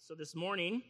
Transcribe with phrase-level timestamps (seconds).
[0.00, 0.82] so this morning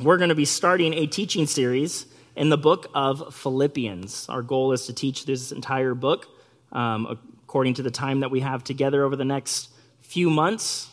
[0.00, 4.28] we're going to be starting a teaching series in the book of Philippians.
[4.28, 6.28] Our goal is to teach this entire book
[6.72, 9.68] um, according to the time that we have together over the next
[10.00, 10.88] few months.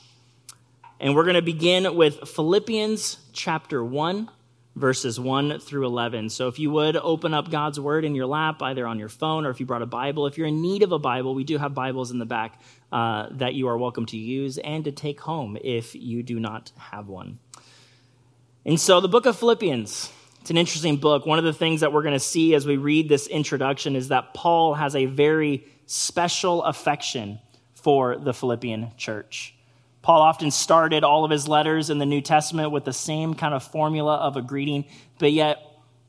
[1.00, 4.30] And we're going to begin with Philippians chapter 1,
[4.76, 6.30] verses 1 through 11.
[6.30, 9.46] So if you would open up God's word in your lap, either on your phone
[9.46, 10.28] or if you brought a Bible.
[10.28, 12.62] If you're in need of a Bible, we do have Bibles in the back
[12.92, 16.71] uh, that you are welcome to use and to take home if you do not
[16.78, 17.39] have one.
[18.66, 20.11] And so the book of Philippians.
[20.42, 21.25] It's an interesting book.
[21.25, 24.10] One of the things that we're going to see as we read this introduction is
[24.10, 27.39] that Paul has a very special affection
[27.74, 29.54] for the Philippian church.
[30.05, 33.55] Paul often started all of his letters in the New Testament with the same kind
[33.55, 34.86] of formula of a greeting,
[35.17, 35.58] but yet,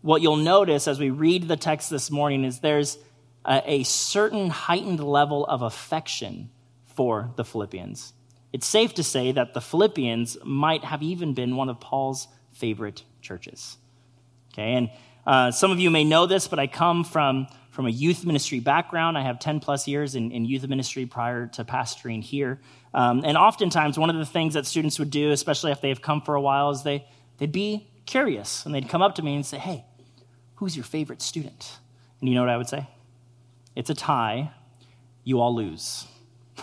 [0.02, 2.98] what you'll notice as we read the text this morning is there's
[3.46, 6.50] a, a certain heightened level of affection
[6.94, 8.12] for the Philippians.
[8.52, 13.02] It's safe to say that the Philippians might have even been one of Paul's favorite
[13.22, 13.78] churches.
[14.52, 14.90] Okay, and
[15.26, 17.46] uh, some of you may know this, but I come from,
[17.76, 19.18] from a youth ministry background.
[19.18, 22.58] I have 10 plus years in, in youth ministry prior to pastoring here.
[22.94, 26.22] Um, and oftentimes, one of the things that students would do, especially if they've come
[26.22, 29.44] for a while, is they, they'd be curious and they'd come up to me and
[29.44, 29.84] say, Hey,
[30.54, 31.76] who's your favorite student?
[32.20, 32.88] And you know what I would say?
[33.74, 34.52] It's a tie.
[35.22, 36.06] You all lose,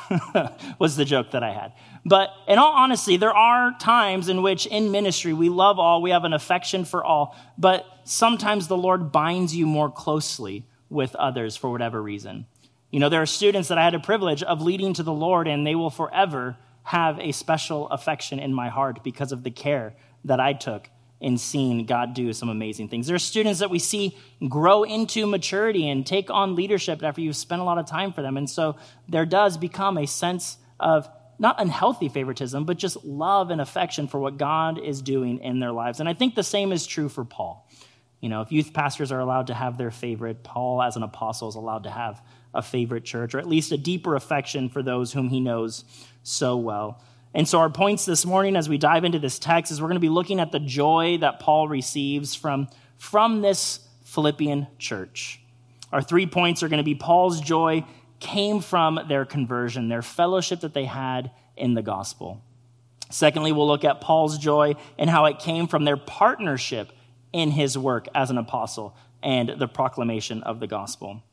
[0.80, 1.74] was the joke that I had.
[2.04, 6.10] But in all honesty, there are times in which in ministry we love all, we
[6.10, 11.58] have an affection for all, but sometimes the Lord binds you more closely with others
[11.58, 12.46] for whatever reason.
[12.92, 15.48] You know, there are students that I had a privilege of leading to the Lord,
[15.48, 19.96] and they will forever have a special affection in my heart because of the care
[20.26, 23.08] that I took in seeing God do some amazing things.
[23.08, 27.38] There are students that we see grow into maturity and take on leadership after you've
[27.38, 28.36] spent a lot of time for them.
[28.36, 28.76] And so
[29.08, 31.08] there does become a sense of
[31.40, 35.72] not unhealthy favoritism, but just love and affection for what God is doing in their
[35.72, 36.00] lives.
[36.00, 37.63] And I think the same is true for Paul.
[38.24, 41.50] You know, if youth pastors are allowed to have their favorite, Paul, as an apostle,
[41.50, 42.22] is allowed to have
[42.54, 45.84] a favorite church, or at least a deeper affection for those whom he knows
[46.24, 47.04] so well.
[47.34, 49.96] And so, our points this morning as we dive into this text is we're going
[49.96, 55.42] to be looking at the joy that Paul receives from, from this Philippian church.
[55.92, 57.84] Our three points are going to be Paul's joy
[58.22, 62.42] came from their conversion, their fellowship that they had in the gospel.
[63.10, 66.94] Secondly, we'll look at Paul's joy and how it came from their partnership
[67.34, 71.24] in his work as an apostle and the proclamation of the gospel.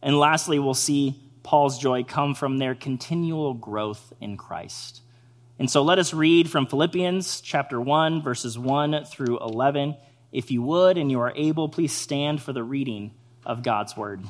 [0.00, 5.02] And lastly, we'll see Paul's joy come from their continual growth in Christ.
[5.58, 9.96] And so let us read from Philippians chapter 1, verses 1 through 11.
[10.30, 13.12] If you would and you are able, please stand for the reading
[13.44, 14.24] of God's word.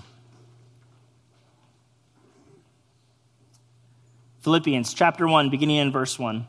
[4.40, 6.48] Philippians chapter 1, beginning in verse 1.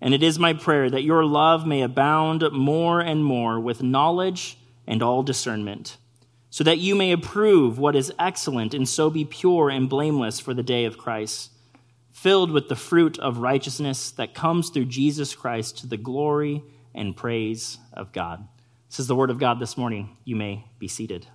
[0.00, 4.58] And it is my prayer that your love may abound more and more with knowledge
[4.86, 5.96] and all discernment
[6.50, 10.54] so that you may approve what is excellent and so be pure and blameless for
[10.54, 11.50] the day of Christ,
[12.10, 16.62] filled with the fruit of righteousness that comes through Jesus Christ to the glory
[16.94, 18.46] and praise of God.
[18.88, 20.16] This is the word of God this morning.
[20.24, 21.26] You may be seated.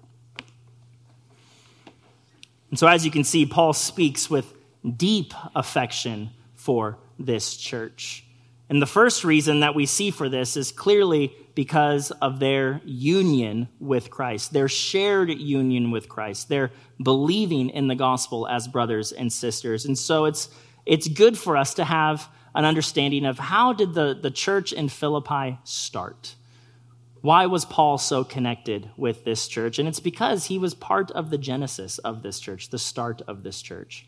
[2.72, 4.52] And so, as you can see, Paul speaks with
[4.98, 8.26] deep affection for this church.
[8.70, 13.68] And the first reason that we see for this is clearly because of their union
[13.80, 16.72] with Christ, their shared union with Christ, their
[17.02, 19.86] believing in the gospel as brothers and sisters.
[19.86, 20.50] And so it's,
[20.86, 24.90] it's good for us to have an understanding of how did the, the church in
[24.90, 26.36] Philippi start?
[27.22, 29.80] Why was Paul so connected with this church?
[29.80, 33.44] And it's because he was part of the genesis of this church, the start of
[33.44, 34.06] this church.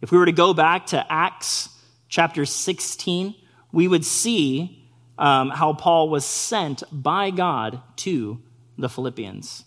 [0.00, 1.68] If we were to go back to Acts
[2.08, 3.34] chapter 16,
[3.72, 4.88] we would see
[5.18, 8.40] um, how Paul was sent by God to
[8.78, 9.64] the Philippians.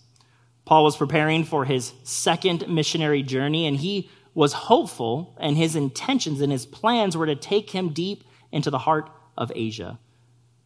[0.64, 6.40] Paul was preparing for his second missionary journey, and he was hopeful, and his intentions
[6.40, 9.98] and his plans were to take him deep into the heart of Asia.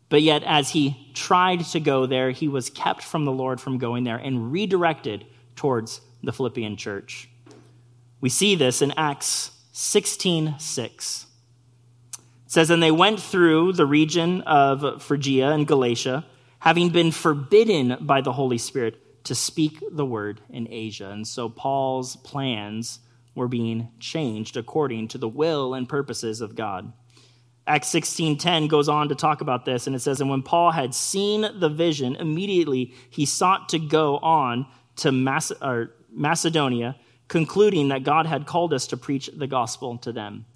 [0.09, 3.79] But yet, as he tried to go there, he was kept from the Lord from
[3.79, 7.29] going there and redirected towards the Philippian church.
[8.21, 11.27] We see this in Acts 16 6.
[12.51, 16.27] It says, And they went through the region of Phrygia and Galatia,
[16.59, 21.11] having been forbidden by the Holy Spirit to speak the word in Asia.
[21.11, 22.99] And so Paul's plans
[23.37, 26.93] were being changed according to the will and purposes of God.
[27.69, 30.93] Acts 16:10 goes on to talk about this and it says and when Paul had
[30.93, 34.67] seen the vision immediately he sought to go on
[34.97, 36.97] to Macedonia
[37.29, 40.47] concluding that God had called us to preach the gospel to them.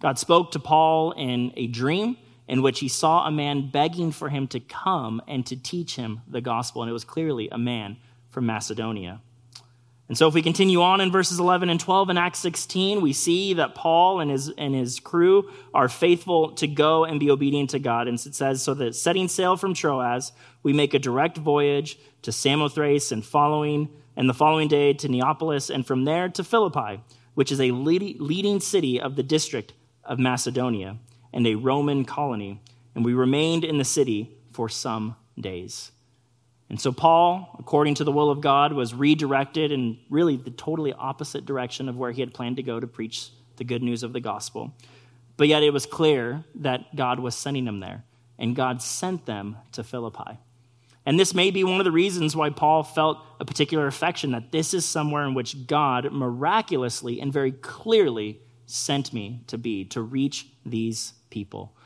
[0.00, 2.16] God spoke to Paul in a dream
[2.48, 6.22] in which he saw a man begging for him to come and to teach him
[6.26, 7.96] the gospel and it was clearly a man
[8.30, 9.20] from Macedonia.
[10.08, 13.12] And so, if we continue on in verses 11 and 12 in Acts 16, we
[13.12, 17.70] see that Paul and his, and his crew are faithful to go and be obedient
[17.70, 18.08] to God.
[18.08, 20.32] And it says, So that setting sail from Troas,
[20.64, 25.70] we make a direct voyage to Samothrace and following, and the following day to Neapolis,
[25.70, 27.00] and from there to Philippi,
[27.34, 29.74] which is a leading city of the district
[30.10, 30.98] of Macedonia
[31.32, 32.60] and a Roman colony.
[32.94, 35.92] And we remained in the city for some days.
[36.68, 40.92] And so Paul, according to the will of God, was redirected in really the totally
[40.92, 44.12] opposite direction of where he had planned to go to preach the good news of
[44.12, 44.74] the gospel.
[45.36, 48.04] But yet it was clear that God was sending him there,
[48.38, 50.38] and God sent them to Philippi.
[51.06, 54.52] And this may be one of the reasons why Paul felt a particular affection that
[54.52, 60.00] this is somewhere in which God miraculously and very clearly sent me to be, to
[60.00, 61.76] reach these people.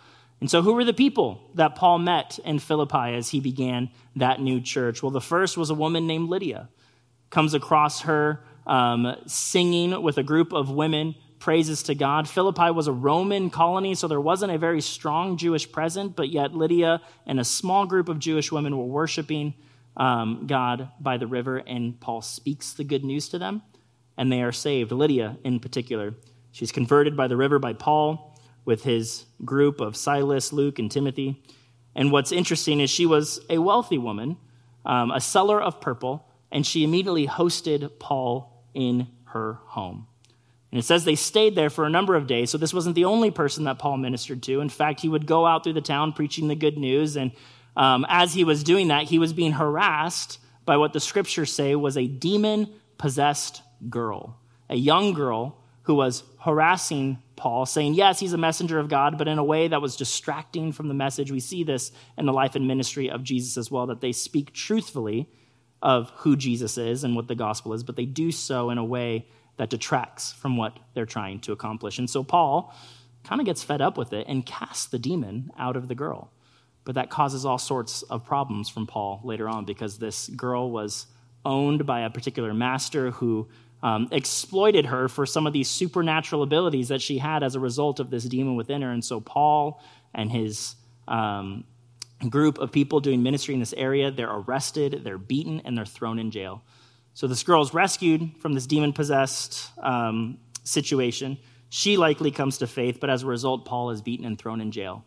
[0.40, 4.40] And so, who were the people that Paul met in Philippi as he began that
[4.40, 5.02] new church?
[5.02, 6.68] Well, the first was a woman named Lydia.
[7.30, 12.28] Comes across her um, singing with a group of women praises to God.
[12.28, 16.54] Philippi was a Roman colony, so there wasn't a very strong Jewish presence, but yet
[16.54, 19.54] Lydia and a small group of Jewish women were worshiping
[19.96, 23.62] um, God by the river, and Paul speaks the good news to them,
[24.16, 24.90] and they are saved.
[24.90, 26.14] Lydia, in particular,
[26.54, 31.42] she's converted by the river by Paul with his group of Silas, Luke, and Timothy.
[31.94, 34.36] And what's interesting is she was a wealthy woman,
[34.86, 40.06] um, a seller of purple, and she immediately hosted Paul in her home.
[40.70, 43.04] And it says they stayed there for a number of days, so this wasn't the
[43.04, 44.60] only person that Paul ministered to.
[44.60, 47.32] In fact, he would go out through the town preaching the good news, and
[47.76, 51.74] um, as he was doing that, he was being harassed by what the scriptures say
[51.74, 54.38] was a demon possessed girl,
[54.70, 59.28] a young girl who was harassing Paul, saying, yes, he's a messenger of God, but
[59.28, 61.30] in a way that was distracting from the message.
[61.30, 64.52] We see this in the life and ministry of Jesus as well, that they speak
[64.52, 65.28] truthfully
[65.82, 68.84] of who Jesus is and what the gospel is, but they do so in a
[68.84, 69.26] way
[69.56, 71.98] that detracts from what they're trying to accomplish.
[71.98, 72.74] And so Paul
[73.22, 76.30] kind of gets fed up with it and casts the demon out of the girl.
[76.84, 81.06] But that causes all sorts of problems from Paul later on because this girl was
[81.44, 83.48] owned by a particular master who
[83.84, 88.00] um, exploited her for some of these supernatural abilities that she had as a result
[88.00, 88.90] of this demon within her.
[88.90, 89.78] And so Paul
[90.14, 90.74] and his
[91.06, 91.64] um,
[92.30, 96.18] group of people doing ministry in this area, they're arrested, they're beaten, and they're thrown
[96.18, 96.62] in jail.
[97.12, 101.36] So this girl is rescued from this demon possessed um, situation.
[101.68, 104.72] She likely comes to faith, but as a result, Paul is beaten and thrown in
[104.72, 105.04] jail.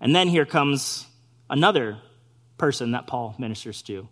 [0.00, 1.04] And then here comes
[1.50, 1.98] another
[2.58, 4.08] person that Paul ministers to.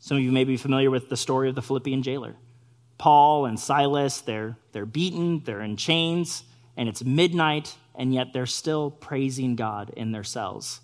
[0.00, 2.34] Some of you may be familiar with the story of the Philippian jailer.
[2.98, 6.44] Paul and Silas, they're, they're beaten, they're in chains,
[6.76, 10.80] and it's midnight, and yet they're still praising God in their cells.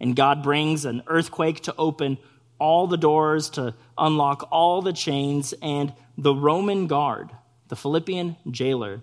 [0.00, 2.18] And God brings an earthquake to open
[2.58, 7.30] all the doors, to unlock all the chains, and the Roman guard,
[7.68, 9.00] the Philippian jailer,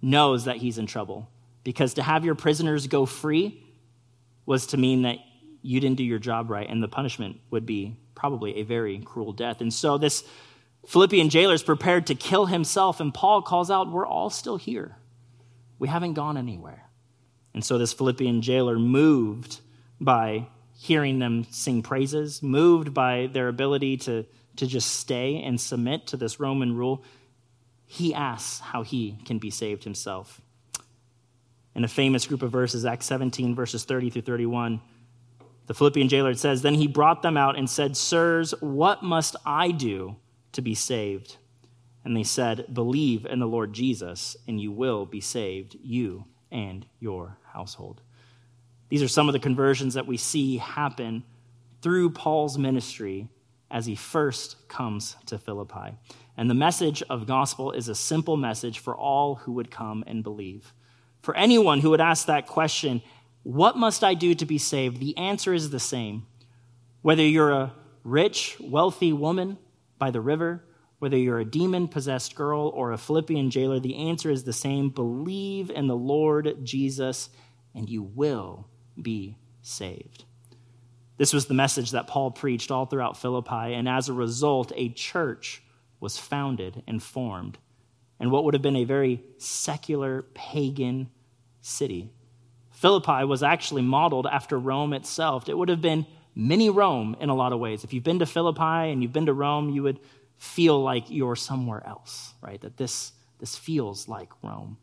[0.00, 1.28] knows that he's in trouble.
[1.64, 3.62] Because to have your prisoners go free
[4.44, 5.18] was to mean that
[5.62, 9.32] you didn't do your job right, and the punishment would be probably a very cruel
[9.32, 9.60] death.
[9.60, 10.24] And so this
[10.86, 14.96] Philippian jailer's prepared to kill himself, and Paul calls out, We're all still here.
[15.78, 16.88] We haven't gone anywhere.
[17.54, 19.60] And so this Philippian jailer, moved
[20.00, 24.24] by hearing them sing praises, moved by their ability to,
[24.56, 27.04] to just stay and submit to this Roman rule,
[27.86, 30.40] he asks how he can be saved himself.
[31.74, 34.80] In a famous group of verses, Acts 17, verses 30 through 31,
[35.66, 39.70] the Philippian jailer says, Then he brought them out and said, Sirs, what must I
[39.70, 40.16] do
[40.52, 41.36] to be saved.
[42.04, 46.86] And they said, Believe in the Lord Jesus, and you will be saved, you and
[47.00, 48.00] your household.
[48.88, 51.24] These are some of the conversions that we see happen
[51.80, 53.28] through Paul's ministry
[53.70, 55.96] as he first comes to Philippi.
[56.36, 60.22] And the message of gospel is a simple message for all who would come and
[60.22, 60.74] believe.
[61.22, 63.02] For anyone who would ask that question,
[63.42, 64.98] what must I do to be saved?
[64.98, 66.26] The answer is the same.
[67.00, 67.72] Whether you're a
[68.04, 69.58] rich, wealthy woman
[70.02, 70.64] by the river,
[70.98, 74.90] whether you're a demon possessed girl or a Philippian jailer, the answer is the same.
[74.90, 77.30] Believe in the Lord Jesus,
[77.72, 78.66] and you will
[79.00, 80.24] be saved.
[81.18, 84.88] This was the message that Paul preached all throughout Philippi, and as a result, a
[84.88, 85.62] church
[86.00, 87.58] was founded and formed
[88.18, 91.10] in what would have been a very secular, pagan
[91.60, 92.10] city.
[92.70, 95.48] Philippi was actually modeled after Rome itself.
[95.48, 97.84] It would have been mini Rome in a lot of ways.
[97.84, 100.00] If you've been to Philippi and you've been to Rome, you would
[100.36, 102.60] feel like you're somewhere else, right?
[102.60, 104.76] That this, this feels like Rome.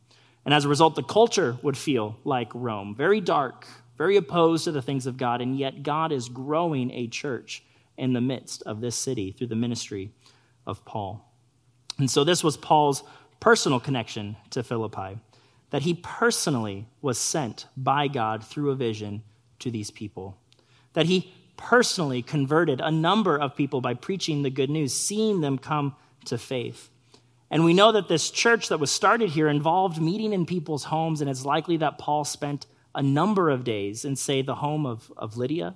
[0.46, 4.72] And as a result, the culture would feel like Rome very dark, very opposed to
[4.72, 5.42] the things of God.
[5.42, 7.64] And yet, God is growing a church
[7.98, 10.12] in the midst of this city through the ministry
[10.66, 11.30] of Paul.
[11.98, 13.04] And so, this was Paul's
[13.40, 15.20] personal connection to Philippi,
[15.70, 19.24] that he personally was sent by God through a vision
[19.60, 20.38] to these people,
[20.94, 25.58] that he personally converted a number of people by preaching the good news, seeing them
[25.58, 25.94] come
[26.26, 26.90] to faith.
[27.52, 31.20] And we know that this church that was started here involved meeting in people's homes,
[31.20, 35.12] and it's likely that Paul spent a number of days in, say, the home of,
[35.18, 35.76] of Lydia,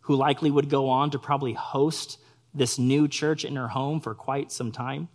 [0.00, 2.18] who likely would go on to probably host
[2.54, 5.08] this new church in her home for quite some time.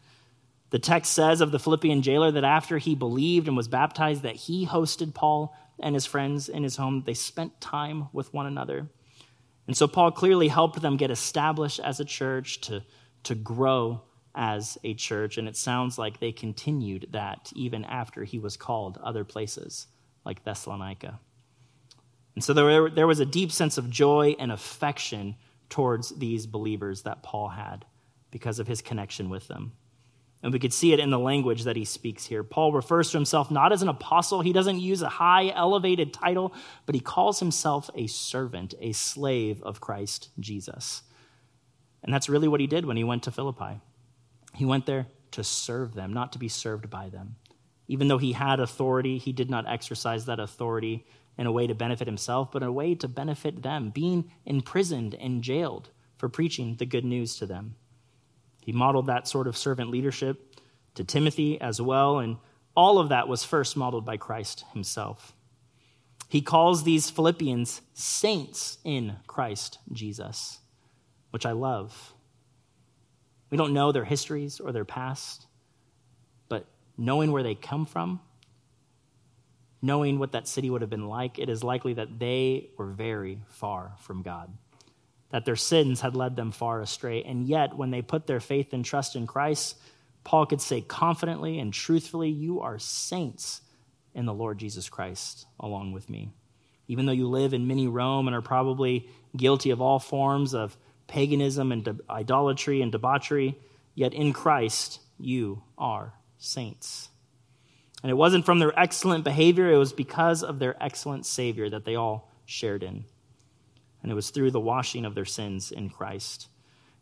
[0.72, 4.36] The text says of the Philippian jailer that after he believed and was baptized, that
[4.36, 7.04] he hosted Paul and his friends in his home.
[7.06, 8.90] They spent time with one another.
[9.70, 12.82] And so Paul clearly helped them get established as a church, to,
[13.22, 14.02] to grow
[14.34, 15.38] as a church.
[15.38, 19.86] And it sounds like they continued that even after he was called other places
[20.26, 21.20] like Thessalonica.
[22.34, 25.36] And so there, there was a deep sense of joy and affection
[25.70, 27.86] towards these believers that Paul had
[28.32, 29.74] because of his connection with them.
[30.42, 32.44] And we could see it in the language that he speaks here.
[32.44, 36.54] Paul refers to himself not as an apostle, he doesn't use a high, elevated title,
[36.86, 41.02] but he calls himself a servant, a slave of Christ Jesus.
[42.04, 43.82] And that's really what he did when he went to Philippi.
[44.56, 47.36] He went there to serve them, not to be served by them.
[47.88, 51.06] Even though he had authority, he did not exercise that authority
[51.38, 55.16] in a way to benefit himself, but in a way to benefit them, being imprisoned
[55.16, 57.76] and jailed for preaching the good news to them.
[58.62, 60.60] He modeled that sort of servant leadership
[60.96, 62.38] to Timothy as well, and
[62.76, 65.34] all of that was first modeled by Christ himself.
[66.28, 70.60] He calls these Philippians saints in Christ Jesus,
[71.32, 72.14] which I love.
[73.50, 75.48] We don't know their histories or their past,
[76.50, 78.20] but knowing where they come from
[79.82, 83.42] knowing what that city would have been like, it is likely that they were very
[83.48, 84.52] far from God,
[85.32, 87.24] that their sins had led them far astray.
[87.24, 89.78] And yet, when they put their faith and trust in Christ,
[90.24, 93.62] Paul could say confidently and truthfully, You are saints
[94.14, 96.34] in the Lord Jesus Christ along with me.
[96.88, 99.08] Even though you live in mini Rome and are probably
[99.38, 100.76] guilty of all forms of
[101.08, 103.58] paganism and de- idolatry and debauchery,
[103.94, 107.10] yet in Christ you are saints.
[108.02, 111.86] And it wasn't from their excellent behavior, it was because of their excellent Savior that
[111.86, 113.06] they all shared in.
[114.02, 116.48] And it was through the washing of their sins in Christ.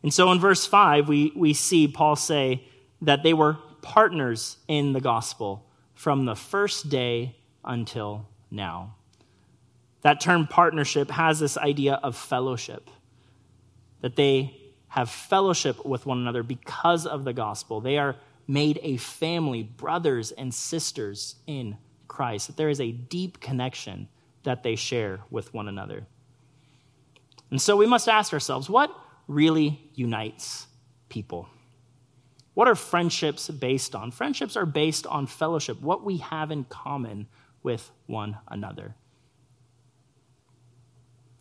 [0.04, 2.64] And so in verse 5, we, we see Paul say
[3.02, 8.96] that they were partners in the gospel from the first day until now.
[10.02, 12.90] That term partnership has this idea of fellowship,
[14.02, 14.56] that they
[14.90, 17.82] have fellowship with one another because of the gospel.
[17.82, 18.16] They are
[18.48, 21.78] made a family, brothers and sisters in
[22.08, 24.08] Christ, that there is a deep connection
[24.44, 26.08] that they share with one another.
[27.52, 28.92] And so we must ask ourselves what
[29.28, 30.68] really unites
[31.10, 31.50] people?
[32.54, 34.12] What are friendships based on?
[34.12, 37.28] Friendships are based on fellowship, what we have in common
[37.64, 38.96] with one another.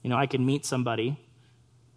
[0.03, 1.19] You know, I can meet somebody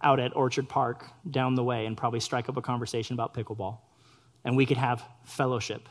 [0.02, 3.80] out at Orchard Park down the way and probably strike up a conversation about pickleball
[4.44, 5.88] and we could have fellowship,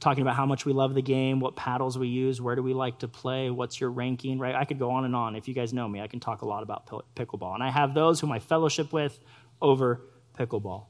[0.00, 2.72] talking about how much we love the game, what paddles we use, where do we
[2.72, 4.54] like to play, what's your ranking, right?
[4.54, 5.36] I could go on and on.
[5.36, 7.54] If you guys know me, I can talk a lot about pickleball.
[7.54, 9.18] And I have those whom I fellowship with
[9.60, 10.00] over
[10.38, 10.86] pickleball.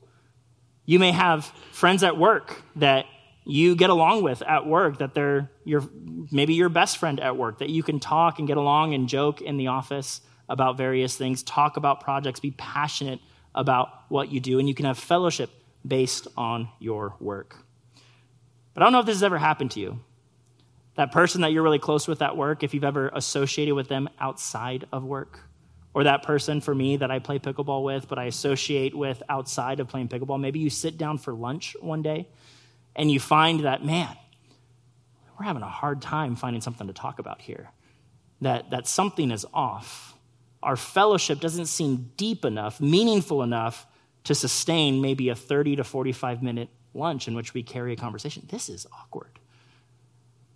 [0.86, 3.06] You may have friends at work that
[3.44, 5.82] you get along with at work that they're your
[6.30, 9.40] maybe your best friend at work that you can talk and get along and joke
[9.40, 13.18] in the office about various things talk about projects be passionate
[13.54, 15.50] about what you do and you can have fellowship
[15.86, 17.56] based on your work.
[18.74, 20.00] But I don't know if this has ever happened to you.
[20.96, 24.08] That person that you're really close with at work, if you've ever associated with them
[24.18, 25.40] outside of work,
[25.92, 29.80] or that person for me that I play pickleball with, but I associate with outside
[29.80, 30.40] of playing pickleball.
[30.40, 32.28] Maybe you sit down for lunch one day
[32.94, 34.16] and you find that, man,
[35.38, 37.70] we're having a hard time finding something to talk about here,
[38.40, 40.14] that, that something is off.
[40.62, 43.86] Our fellowship doesn't seem deep enough, meaningful enough
[44.24, 48.46] to sustain maybe a 30 to 45 minute lunch in which we carry a conversation.
[48.48, 49.38] This is awkward.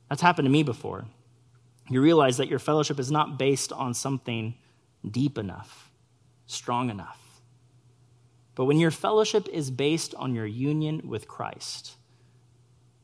[0.09, 1.07] That's happened to me before.
[1.91, 4.55] You realize that your fellowship is not based on something
[5.09, 5.91] deep enough,
[6.47, 7.21] strong enough.
[8.55, 11.97] But when your fellowship is based on your union with Christ,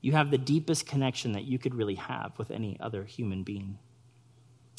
[0.01, 3.79] you have the deepest connection that you could really have with any other human being.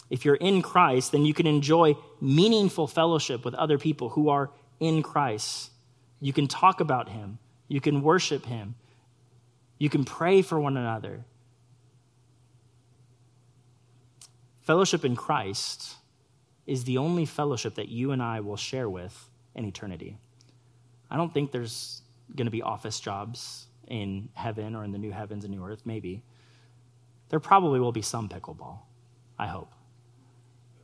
[0.10, 4.51] If you're in Christ, then you can enjoy meaningful fellowship with other people who are
[4.79, 5.72] in Christ.
[6.20, 7.39] You can talk about Him,
[7.71, 8.75] you can worship Him,
[9.77, 11.23] you can pray for one another.
[14.59, 15.95] Fellowship in Christ
[16.67, 20.17] is the only fellowship that you and I will share with in eternity.
[21.09, 22.01] I don't think there's
[22.35, 25.83] going to be office jobs in heaven or in the new heavens and new earth,
[25.85, 26.23] maybe.
[27.29, 28.79] There probably will be some pickleball,
[29.39, 29.71] I hope.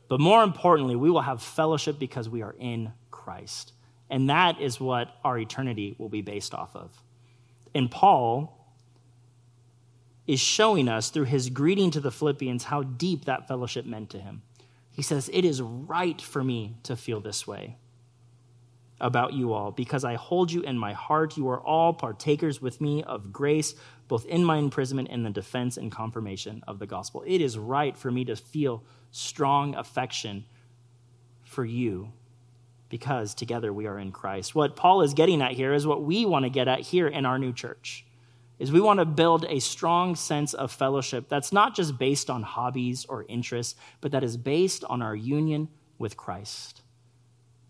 [0.08, 3.74] But more importantly, we will have fellowship because we are in Christ.
[4.10, 7.02] And that is what our eternity will be based off of.
[7.74, 8.54] And Paul
[10.26, 14.18] is showing us through his greeting to the Philippians how deep that fellowship meant to
[14.18, 14.42] him.
[14.90, 17.76] He says, It is right for me to feel this way
[19.00, 21.36] about you all, because I hold you in my heart.
[21.36, 23.74] You are all partakers with me of grace,
[24.08, 27.22] both in my imprisonment and the defense and confirmation of the gospel.
[27.26, 30.44] It is right for me to feel strong affection
[31.44, 32.12] for you
[32.88, 34.54] because together we are in Christ.
[34.54, 37.26] What Paul is getting at here is what we want to get at here in
[37.26, 38.04] our new church
[38.58, 42.42] is we want to build a strong sense of fellowship that's not just based on
[42.42, 46.82] hobbies or interests, but that is based on our union with Christ.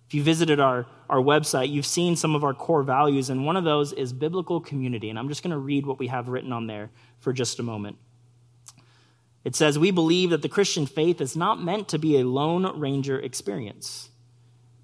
[0.06, 3.58] If you visited our, our website, you've seen some of our core values, and one
[3.58, 5.10] of those is biblical community.
[5.10, 7.62] And I'm just going to read what we have written on there for just a
[7.62, 7.98] moment.
[9.44, 12.81] It says, We believe that the Christian faith is not meant to be a Lone
[12.81, 14.09] Ranger experience.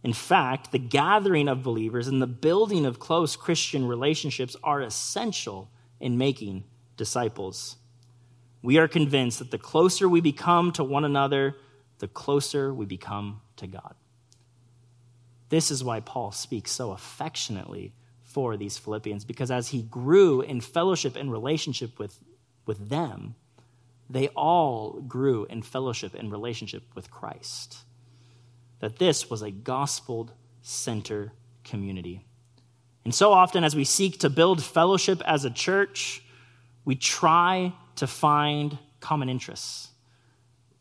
[0.05, 5.71] In fact, the gathering of believers and the building of close Christian relationships are essential
[5.99, 6.64] in making
[6.99, 7.77] disciples.
[8.62, 11.57] We are convinced that the closer we become to one another,
[12.01, 13.95] the closer we become to God.
[15.49, 20.61] This is why Paul speaks so affectionately for these Philippians, because as he grew in
[20.61, 22.19] fellowship and relationship with,
[22.67, 23.37] with them,
[24.11, 27.84] they all grew in fellowship and relationship with Christ.
[28.81, 30.31] That this was a gospel
[30.63, 31.31] centered
[31.63, 32.25] community.
[33.05, 36.23] And so often, as we seek to build fellowship as a church,
[36.85, 39.89] we try to find common interests.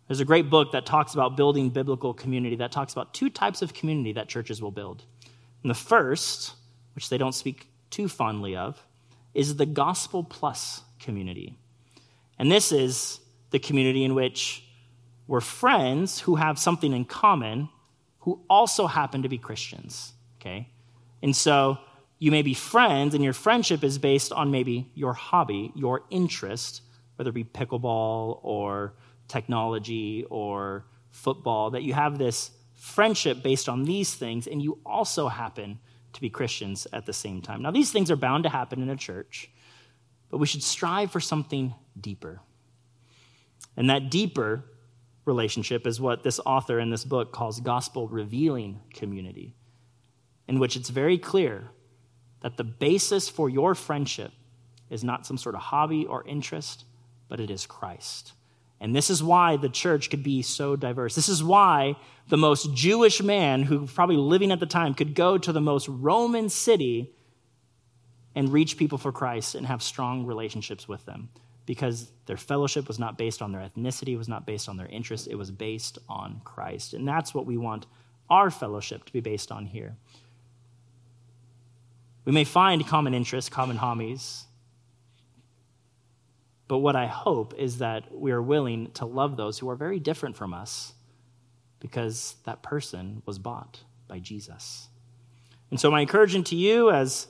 [0.07, 3.61] There's a great book that talks about building biblical community that talks about two types
[3.61, 5.03] of community that churches will build.
[5.63, 6.53] And the first,
[6.95, 8.85] which they don't speak too fondly of,
[9.33, 11.57] is the gospel plus community.
[12.37, 13.19] And this is
[13.51, 14.63] the community in which
[15.27, 17.69] we're friends who have something in common
[18.23, 20.69] who also happen to be Christians, okay?
[21.21, 21.77] And so
[22.19, 26.81] you may be friends, and your friendship is based on maybe your hobby, your interest,
[27.15, 28.93] whether it be pickleball or
[29.27, 35.27] technology or football, that you have this friendship based on these things, and you also
[35.27, 35.79] happen
[36.13, 37.61] to be Christians at the same time.
[37.61, 39.49] Now, these things are bound to happen in a church,
[40.29, 42.39] but we should strive for something deeper.
[43.75, 44.63] And that deeper
[45.25, 49.55] relationship is what this author in this book calls gospel revealing community,
[50.47, 51.69] in which it's very clear
[52.41, 54.31] that the basis for your friendship
[54.89, 56.85] is not some sort of hobby or interest,
[57.29, 58.33] but it is Christ.
[58.79, 61.15] And this is why the church could be so diverse.
[61.15, 61.95] This is why
[62.27, 65.87] the most Jewish man who probably living at the time could go to the most
[65.87, 67.13] Roman city
[68.35, 71.29] and reach people for Christ and have strong relationships with them
[71.65, 75.27] because their fellowship was not based on their ethnicity, was not based on their interest,
[75.27, 76.93] it was based on Christ.
[76.93, 77.85] And that's what we want
[78.29, 79.95] our fellowship to be based on here.
[82.25, 84.45] We may find common interests, common hobbies,
[86.67, 89.99] but what I hope is that we are willing to love those who are very
[89.99, 90.93] different from us
[91.79, 94.87] because that person was bought by Jesus.
[95.69, 97.27] And so, my encouragement to you as,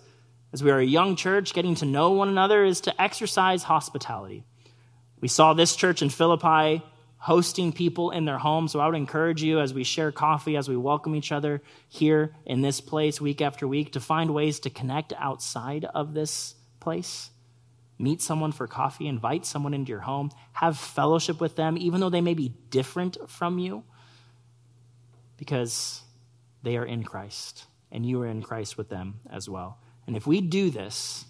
[0.54, 4.46] as we are a young church, getting to know one another, is to exercise hospitality.
[5.20, 6.84] We saw this church in Philippi
[7.18, 8.74] hosting people in their homes.
[8.74, 12.36] So I would encourage you as we share coffee, as we welcome each other here
[12.46, 17.32] in this place week after week, to find ways to connect outside of this place.
[17.98, 22.10] Meet someone for coffee, invite someone into your home, have fellowship with them, even though
[22.10, 23.84] they may be different from you.
[25.38, 26.04] Because
[26.62, 29.80] they are in Christ, and you are in Christ with them as well.
[30.08, 31.26] And if we do this,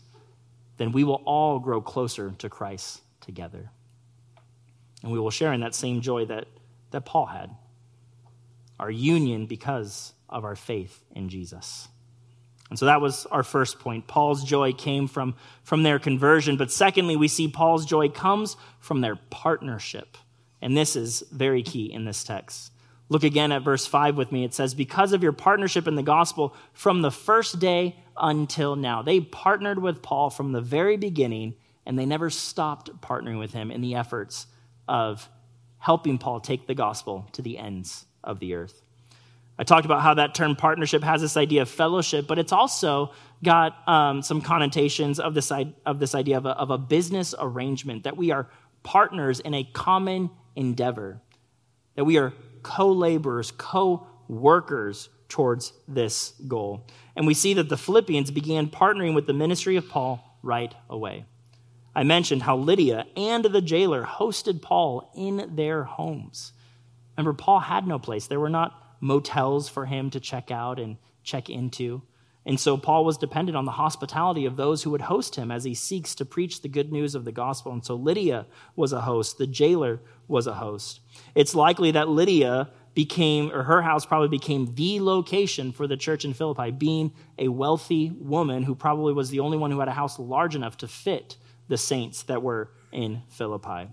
[0.77, 3.69] then we will all grow closer to Christ together.
[5.01, 6.47] And we will share in that same joy that,
[6.91, 7.51] that Paul had
[8.79, 11.87] our union because of our faith in Jesus.
[12.69, 14.07] And so that was our first point.
[14.07, 16.57] Paul's joy came from, from their conversion.
[16.57, 20.17] But secondly, we see Paul's joy comes from their partnership.
[20.61, 22.72] And this is very key in this text.
[23.13, 24.43] Look again at verse 5 with me.
[24.43, 29.03] It says, Because of your partnership in the gospel from the first day until now.
[29.03, 31.53] They partnered with Paul from the very beginning,
[31.85, 34.47] and they never stopped partnering with him in the efforts
[34.87, 35.29] of
[35.77, 38.81] helping Paul take the gospel to the ends of the earth.
[39.59, 43.11] I talked about how that term partnership has this idea of fellowship, but it's also
[43.43, 45.51] got um, some connotations of this,
[45.85, 48.49] of this idea of a, of a business arrangement, that we are
[48.81, 51.21] partners in a common endeavor,
[51.93, 56.85] that we are co laborers, co workers towards this goal.
[57.15, 61.25] And we see that the Philippians began partnering with the ministry of Paul right away.
[61.95, 66.53] I mentioned how Lydia and the jailer hosted Paul in their homes.
[67.17, 68.27] Remember, Paul had no place.
[68.27, 72.01] There were not motels for him to check out and check into.
[72.45, 75.63] And so Paul was dependent on the hospitality of those who would host him as
[75.63, 77.71] he seeks to preach the good news of the gospel.
[77.71, 80.99] And so Lydia was a host, the jailer was a host.
[81.35, 86.25] It's likely that Lydia became, or her house probably became the location for the church
[86.25, 89.93] in Philippi, being a wealthy woman who probably was the only one who had a
[89.93, 91.37] house large enough to fit
[91.69, 93.89] the saints that were in Philippi.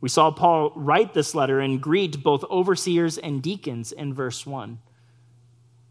[0.00, 4.78] We saw Paul write this letter and greet both overseers and deacons in verse 1.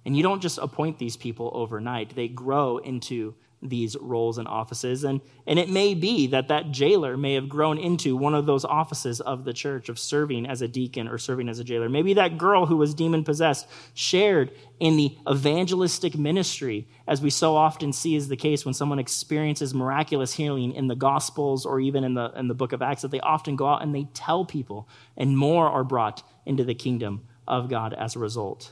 [0.08, 5.04] And you don't just appoint these people overnight, they grow into these roles and offices.
[5.04, 8.64] And, and it may be that that jailer may have grown into one of those
[8.64, 11.90] offices of the church of serving as a deacon or serving as a jailer.
[11.90, 17.58] Maybe that girl who was demon possessed shared in the evangelistic ministry, as we so
[17.58, 22.06] often see is the case when someone experiences miraculous healing in the Gospels or even
[22.06, 24.46] in the, in the book of Acts, that they often go out and they tell
[24.46, 28.72] people, and more are brought into the kingdom of God as a result.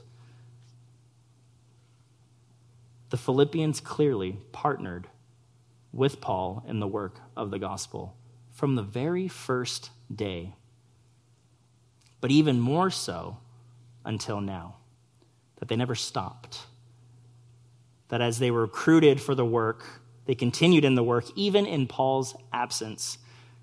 [3.10, 5.08] The Philippians clearly partnered
[5.92, 8.16] with Paul in the work of the gospel
[8.52, 10.56] from the very first day,
[12.22, 13.38] but even more so
[14.04, 14.76] until now,
[15.58, 16.60] that they never stopped.
[18.10, 19.84] That as they were recruited for the work,
[20.26, 23.18] they continued in the work, even in Paul's absence.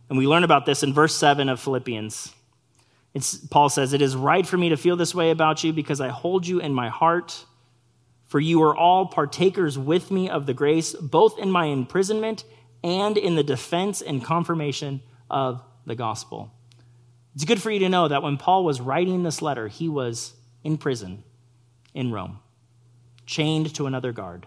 [0.09, 2.35] And we learn about this in verse 7 of Philippians.
[3.15, 6.01] It's, Paul says, It is right for me to feel this way about you because
[6.01, 7.45] I hold you in my heart
[8.33, 12.45] for you are all partakers with me of the grace, both in my imprisonment
[12.83, 16.51] and in the defense and confirmation of the gospel.
[17.35, 20.33] It's good for you to know that when Paul was writing this letter, he was
[20.65, 21.25] in prison
[21.93, 22.39] in Rome,
[23.27, 24.47] chained to another guard.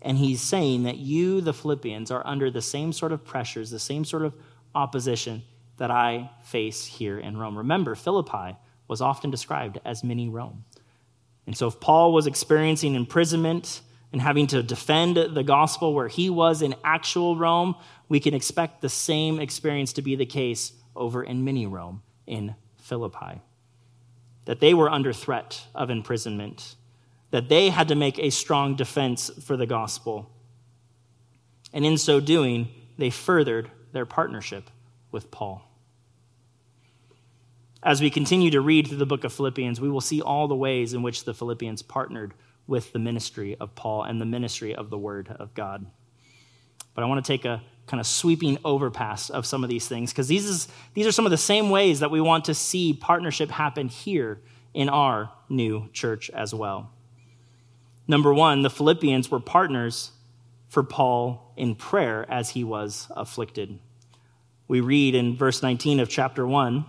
[0.00, 3.80] And he's saying that you, the Philippians, are under the same sort of pressures, the
[3.80, 4.36] same sort of
[4.76, 5.42] opposition
[5.78, 7.58] that I face here in Rome.
[7.58, 8.56] Remember, Philippi
[8.86, 10.66] was often described as mini Rome.
[11.46, 16.30] And so, if Paul was experiencing imprisonment and having to defend the gospel where he
[16.30, 17.74] was in actual Rome,
[18.08, 22.54] we can expect the same experience to be the case over in mini Rome in
[22.78, 23.40] Philippi.
[24.46, 26.76] That they were under threat of imprisonment,
[27.30, 30.30] that they had to make a strong defense for the gospel.
[31.72, 34.70] And in so doing, they furthered their partnership
[35.10, 35.73] with Paul.
[37.84, 40.56] As we continue to read through the book of Philippians, we will see all the
[40.56, 42.32] ways in which the Philippians partnered
[42.66, 45.84] with the ministry of Paul and the ministry of the Word of God.
[46.94, 50.12] But I want to take a kind of sweeping overpass of some of these things
[50.12, 53.50] because these, these are some of the same ways that we want to see partnership
[53.50, 54.40] happen here
[54.72, 56.90] in our new church as well.
[58.08, 60.12] Number one, the Philippians were partners
[60.70, 63.78] for Paul in prayer as he was afflicted.
[64.68, 66.86] We read in verse 19 of chapter 1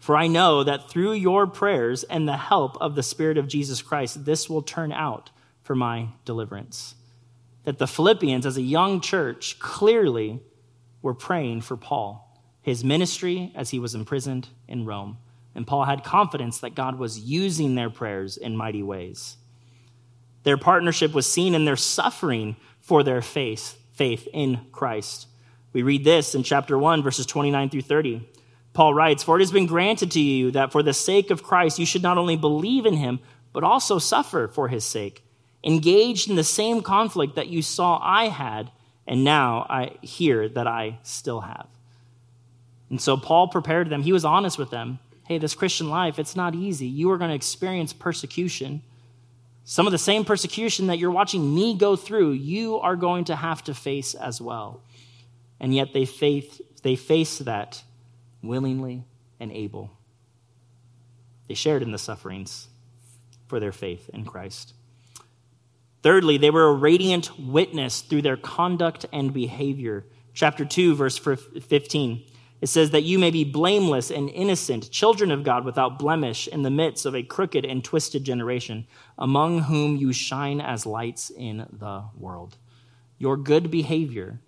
[0.00, 3.82] for I know that through your prayers and the help of the Spirit of Jesus
[3.82, 5.30] Christ, this will turn out
[5.62, 6.94] for my deliverance.
[7.64, 10.40] That the Philippians, as a young church, clearly
[11.02, 15.18] were praying for Paul, his ministry as he was imprisoned in Rome.
[15.54, 19.36] And Paul had confidence that God was using their prayers in mighty ways.
[20.44, 25.26] Their partnership was seen in their suffering for their faith, faith in Christ.
[25.74, 28.26] We read this in chapter 1, verses 29 through 30.
[28.72, 31.78] Paul writes, For it has been granted to you that for the sake of Christ
[31.78, 33.20] you should not only believe in him,
[33.52, 35.24] but also suffer for his sake,
[35.64, 38.70] engaged in the same conflict that you saw I had,
[39.06, 41.66] and now I hear that I still have.
[42.90, 44.02] And so Paul prepared them.
[44.02, 44.98] He was honest with them.
[45.26, 46.86] hey, this Christian life, it's not easy.
[46.86, 48.82] You are going to experience persecution.
[49.64, 53.36] Some of the same persecution that you're watching me go through, you are going to
[53.36, 54.82] have to face as well.
[55.60, 57.82] And yet they face, they face that
[58.42, 59.04] willingly
[59.38, 59.90] and able.
[61.48, 62.68] They shared in the sufferings
[63.48, 64.74] for their faith in Christ.
[66.02, 70.06] Thirdly, they were a radiant witness through their conduct and behavior.
[70.32, 72.24] Chapter 2, verse 15.
[72.60, 76.62] It says that you may be blameless and innocent, children of God without blemish in
[76.62, 78.86] the midst of a crooked and twisted generation,
[79.18, 82.58] among whom you shine as lights in the world.
[83.18, 84.40] Your good behavior,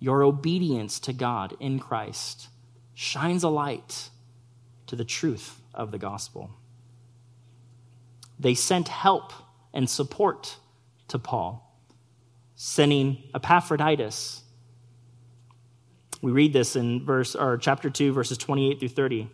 [0.00, 2.48] your obedience to God in Christ,
[2.94, 4.10] shines a light
[4.86, 6.50] to the truth of the gospel.
[8.38, 9.32] They sent help
[9.72, 10.56] and support
[11.08, 11.76] to Paul,
[12.56, 14.42] sending Epaphroditus
[16.22, 19.28] we read this in verse or chapter 2 verses 28 through 30.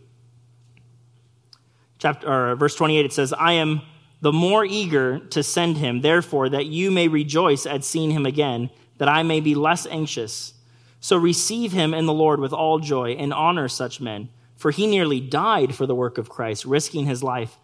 [1.98, 3.82] Chapter or verse 28 it says, "I am
[4.20, 8.70] the more eager to send him, therefore that you may rejoice at seeing him again,
[8.96, 10.54] that I may be less anxious.
[11.00, 14.86] So receive him in the Lord with all joy and honor such men, for he
[14.86, 17.58] nearly died for the work of Christ, risking his life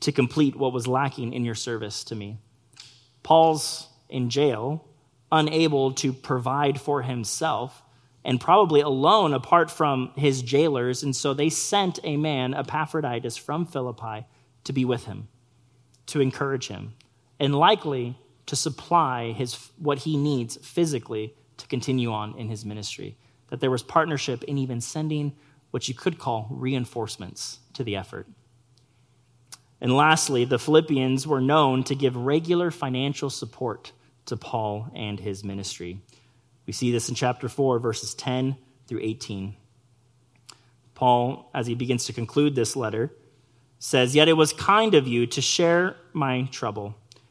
[0.00, 2.38] to complete what was lacking in your service to me."
[3.22, 4.84] Paul's in jail,
[5.30, 7.82] unable to provide for himself
[8.24, 11.02] and probably alone apart from his jailers.
[11.02, 14.26] And so they sent a man, Epaphroditus, from Philippi
[14.64, 15.28] to be with him,
[16.06, 16.94] to encourage him,
[17.38, 23.16] and likely to supply his, what he needs physically to continue on in his ministry.
[23.48, 25.34] That there was partnership in even sending
[25.70, 28.26] what you could call reinforcements to the effort.
[29.80, 33.92] And lastly, the Philippians were known to give regular financial support
[34.26, 36.00] to Paul and his ministry.
[36.66, 39.54] We see this in chapter 4, verses 10 through 18.
[40.94, 43.12] Paul, as he begins to conclude this letter,
[43.78, 46.96] says, Yet it was kind of you to share my trouble.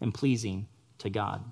[0.00, 0.66] and pleasing
[0.98, 1.44] to God.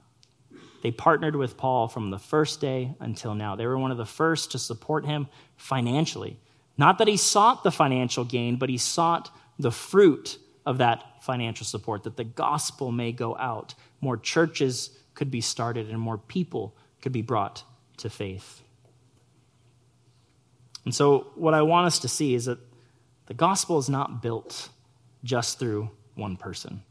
[0.82, 3.56] They partnered with Paul from the first day until now.
[3.56, 6.38] They were one of the first to support him financially.
[6.76, 11.66] Not that he sought the financial gain, but he sought the fruit of that financial
[11.66, 16.76] support, that the gospel may go out more churches could be started and more people
[17.02, 17.64] could be brought
[17.96, 18.62] to faith.
[20.84, 22.58] And so, what I want us to see is that
[23.26, 24.68] the gospel is not built
[25.24, 26.82] just through one person,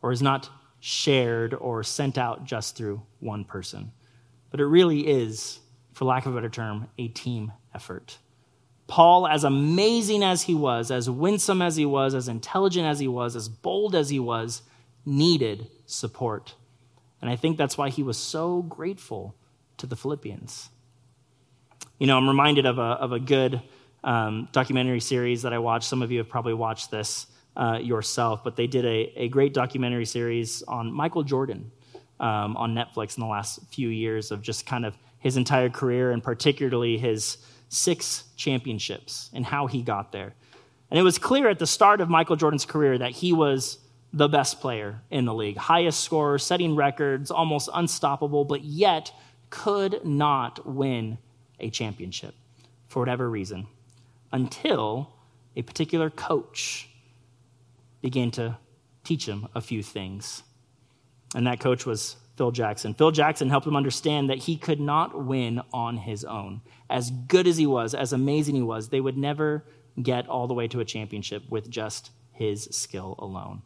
[0.00, 0.48] or is not
[0.86, 3.90] shared or sent out just through one person,
[4.50, 5.58] but it really is,
[5.94, 8.18] for lack of a better term, a team effort.
[8.86, 13.08] Paul, as amazing as he was, as winsome as he was, as intelligent as he
[13.08, 14.60] was, as bold as he was,
[15.06, 16.54] needed support.
[17.22, 19.34] And I think that's why he was so grateful
[19.78, 20.68] to the Philippians.
[21.98, 23.62] You know, I'm reminded of a, of a good
[24.02, 25.88] um, documentary series that I watched.
[25.88, 29.54] Some of you have probably watched this uh, yourself, but they did a, a great
[29.54, 31.70] documentary series on Michael Jordan
[32.20, 36.10] um, on Netflix in the last few years of just kind of his entire career
[36.10, 37.38] and particularly his
[37.68, 40.34] six championships and how he got there.
[40.90, 43.78] And it was clear at the start of Michael Jordan's career that he was
[44.12, 49.12] the best player in the league, highest scorer, setting records, almost unstoppable, but yet
[49.50, 51.18] could not win
[51.58, 52.34] a championship
[52.86, 53.66] for whatever reason
[54.32, 55.12] until
[55.56, 56.88] a particular coach
[58.04, 58.54] began to
[59.02, 60.42] teach him a few things.
[61.34, 62.92] And that coach was Phil Jackson.
[62.92, 66.60] Phil Jackson helped him understand that he could not win on his own.
[66.90, 69.64] As good as he was, as amazing he was, they would never
[70.02, 73.62] get all the way to a championship with just his skill alone.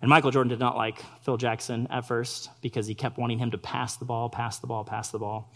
[0.00, 3.50] And Michael Jordan did not like Phil Jackson at first because he kept wanting him
[3.50, 5.52] to pass the ball, pass the ball, pass the ball.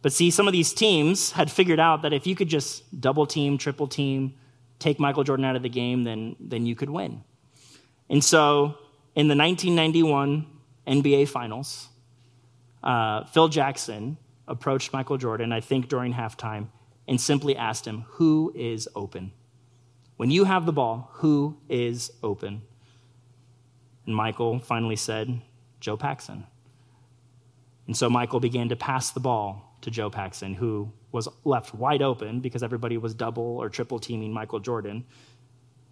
[0.00, 3.26] But see, some of these teams had figured out that if you could just double
[3.26, 4.32] team, triple team,
[4.80, 7.22] take Michael Jordan out of the game, then, then you could win.
[8.08, 8.74] And so
[9.14, 10.46] in the 1991
[10.86, 11.88] NBA Finals,
[12.82, 14.16] uh, Phil Jackson
[14.48, 16.68] approached Michael Jordan, I think during halftime,
[17.06, 19.32] and simply asked him, Who is open?
[20.16, 22.62] When you have the ball, who is open?
[24.06, 25.40] And Michael finally said,
[25.78, 26.46] Joe Paxson.
[27.86, 32.02] And so Michael began to pass the ball to Joe Paxson, who was left wide
[32.02, 35.04] open because everybody was double or triple teaming Michael Jordan.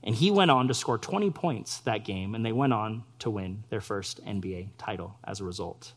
[0.03, 3.31] And he went on to score 20 points that game, and they went on to
[3.31, 5.93] win their first NBA title as a result.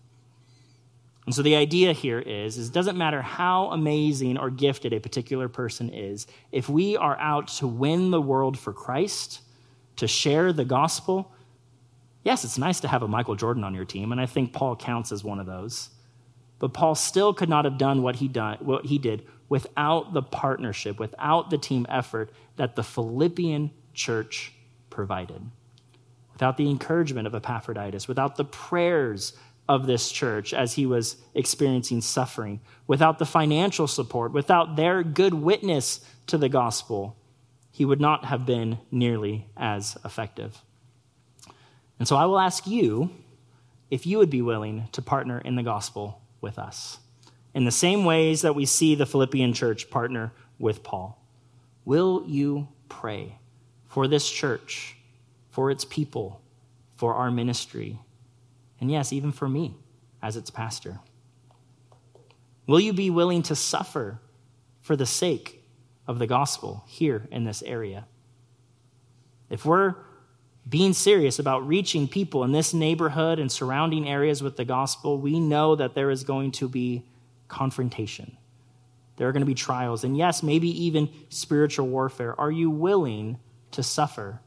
[1.25, 4.99] And so the idea here is, is it doesn't matter how amazing or gifted a
[4.99, 9.41] particular person is, if we are out to win the world for Christ,
[9.97, 11.31] to share the gospel,
[12.23, 14.75] yes, it's nice to have a Michael Jordan on your team, and I think Paul
[14.75, 15.90] counts as one of those.
[16.61, 20.21] But Paul still could not have done what he, done, what he did without the
[20.21, 24.53] partnership, without the team effort that the Philippian church
[24.91, 25.41] provided.
[26.33, 29.33] Without the encouragement of Epaphroditus, without the prayers
[29.67, 35.33] of this church as he was experiencing suffering, without the financial support, without their good
[35.33, 37.17] witness to the gospel,
[37.71, 40.61] he would not have been nearly as effective.
[41.97, 43.09] And so I will ask you
[43.89, 46.99] if you would be willing to partner in the gospel with us.
[47.53, 51.21] In the same ways that we see the Philippian church partner with Paul,
[51.85, 53.37] will you pray
[53.87, 54.97] for this church,
[55.49, 56.41] for its people,
[56.95, 57.99] for our ministry?
[58.81, 59.75] and yes, even for me
[60.21, 60.99] as its pastor?
[62.67, 64.19] Will you be willing to suffer
[64.81, 65.63] for the sake
[66.07, 68.07] of the gospel here in this area?
[69.49, 69.95] If we're
[70.67, 75.39] being serious about reaching people in this neighborhood and surrounding areas with the gospel, we
[75.39, 77.03] know that there is going to be
[77.47, 78.37] confrontation.
[79.17, 82.39] There are going to be trials, and yes, maybe even spiritual warfare.
[82.39, 83.39] Are you willing
[83.71, 84.39] to suffer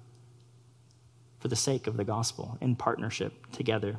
[1.41, 3.99] for the sake of the gospel in partnership together?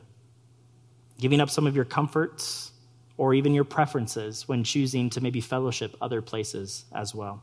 [1.20, 2.72] giving up some of your comforts
[3.18, 7.42] or even your preferences when choosing to maybe fellowship other places as well?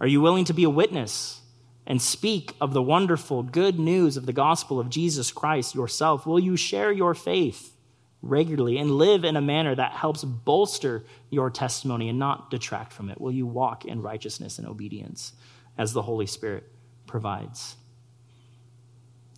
[0.00, 1.40] Are you willing to be a witness
[1.86, 6.26] and speak of the wonderful good news of the gospel of Jesus Christ yourself?
[6.26, 7.76] Will you share your faith
[8.22, 13.10] regularly and live in a manner that helps bolster your testimony and not detract from
[13.10, 13.20] it?
[13.20, 15.32] Will you walk in righteousness and obedience
[15.76, 16.64] as the Holy Spirit
[17.06, 17.76] provides?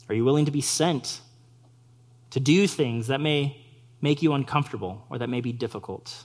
[0.08, 1.20] Are you willing to be sent
[2.30, 3.60] to do things that may
[4.00, 6.24] make you uncomfortable or that may be difficult?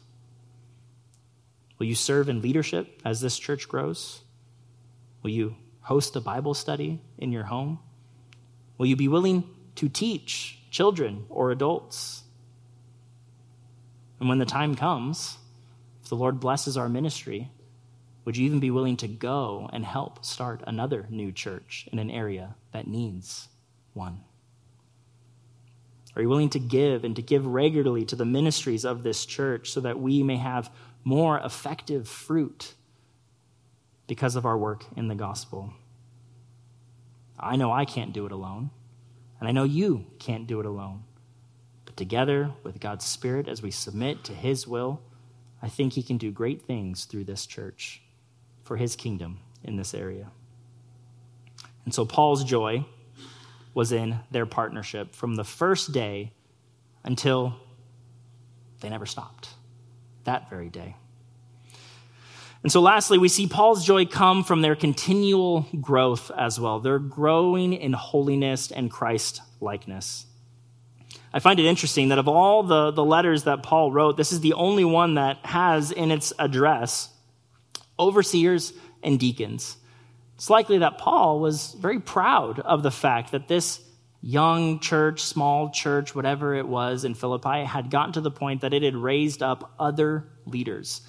[1.80, 4.22] Will you serve in leadership as this church grows?
[5.24, 7.80] Will you host a Bible study in your home?
[8.78, 9.44] Will you be willing
[9.76, 12.24] to teach children or adults?
[14.20, 15.38] And when the time comes,
[16.04, 17.50] if the Lord blesses our ministry,
[18.26, 22.12] would you even be willing to go and help start another new church in an
[22.12, 23.48] area that needs
[23.94, 24.22] one?
[26.16, 29.72] Are you willing to give and to give regularly to the ministries of this church
[29.72, 30.72] so that we may have
[31.04, 32.74] more effective fruit
[34.12, 35.72] because of our work in the gospel?
[37.40, 38.70] I know I can't do it alone,
[39.40, 41.04] and I know you can't do it alone.
[41.86, 45.02] But together with God's Spirit, as we submit to His will,
[45.62, 48.02] I think He can do great things through this church
[48.66, 50.30] for His kingdom in this area.
[51.86, 52.84] And so, Paul's joy
[53.74, 56.34] was in their partnership from the first day
[57.06, 57.56] until
[58.82, 59.52] they never stopped
[60.26, 60.98] that very day.
[62.64, 66.80] And so, lastly, we see Paul's joy come from their continual growth as well.
[66.80, 70.28] They're growing in holiness and Christ likeness.
[71.34, 74.42] I find it interesting that of all the, the letters that Paul wrote, this is
[74.42, 77.10] the only one that has in its address
[77.98, 79.78] overseers and deacons.
[80.36, 83.80] It's likely that Paul was very proud of the fact that this
[84.22, 88.74] young church, small church, whatever it was in Philippi, had gotten to the point that
[88.74, 91.02] it had raised up other leaders,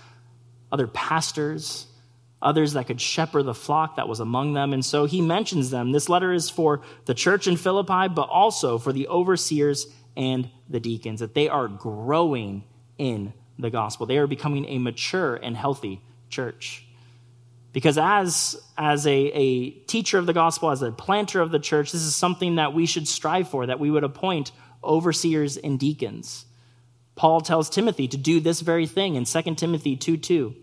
[0.73, 1.87] other pastors,
[2.41, 4.73] others that could shepherd the flock that was among them.
[4.73, 5.93] And so he mentions them.
[5.93, 10.81] This letter is for the church in Philippi, but also for the overseers and the
[10.81, 12.65] deacons, that they are growing
[12.99, 14.07] in the gospel.
[14.07, 16.87] They are becoming a mature and healthy church.
[17.73, 21.93] Because as, as a, a teacher of the gospel, as a planter of the church,
[21.93, 24.53] this is something that we should strive for, that we would appoint
[24.85, 26.45] overseers and deacons.
[27.15, 30.55] Paul tells Timothy to do this very thing in 2 Timothy 2 2.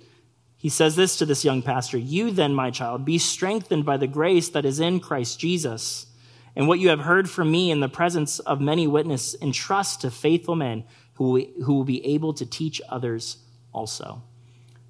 [0.57, 4.07] He says this to this young pastor You then, my child, be strengthened by the
[4.07, 6.07] grace that is in Christ Jesus.
[6.55, 10.11] And what you have heard from me in the presence of many witnesses, entrust to
[10.11, 13.37] faithful men who, who will be able to teach others
[13.71, 14.21] also.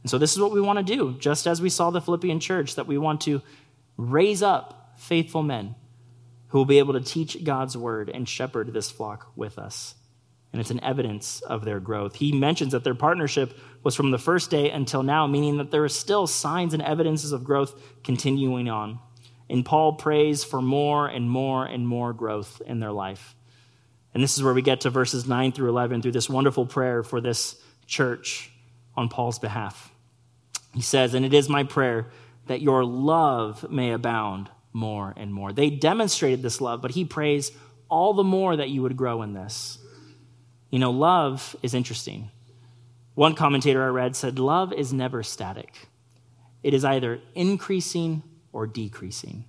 [0.01, 2.39] And so, this is what we want to do, just as we saw the Philippian
[2.39, 3.41] church, that we want to
[3.97, 5.75] raise up faithful men
[6.47, 9.93] who will be able to teach God's word and shepherd this flock with us.
[10.51, 12.15] And it's an evidence of their growth.
[12.15, 15.83] He mentions that their partnership was from the first day until now, meaning that there
[15.83, 18.99] are still signs and evidences of growth continuing on.
[19.49, 23.35] And Paul prays for more and more and more growth in their life.
[24.13, 27.03] And this is where we get to verses 9 through 11 through this wonderful prayer
[27.03, 28.51] for this church
[28.95, 29.91] on Paul's behalf.
[30.73, 32.07] He says, And it is my prayer
[32.47, 35.51] that your love may abound more and more.
[35.51, 37.51] They demonstrated this love, but he prays
[37.89, 39.78] all the more that you would grow in this.
[40.69, 42.29] You know, love is interesting.
[43.15, 45.89] One commentator I read said, Love is never static,
[46.63, 49.45] it is either increasing or decreasing.